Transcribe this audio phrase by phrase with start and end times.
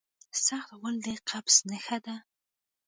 [0.45, 2.15] سخت غول د قبض نښه ده.